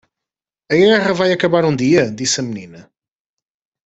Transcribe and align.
"A 0.71 0.75
guerra 0.75 1.13
vai 1.13 1.31
acabar 1.31 1.63
um 1.63 1.75
dia?" 1.75 2.09
disse 2.09 2.39
a 2.39 2.43
menina. 2.43 2.91